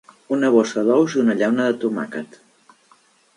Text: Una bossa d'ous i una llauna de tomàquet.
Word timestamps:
Una 0.35 0.47
bossa 0.53 0.83
d'ous 0.87 1.17
i 1.17 1.21
una 1.25 1.35
llauna 1.43 1.67
de 1.69 1.77
tomàquet. 1.85 2.41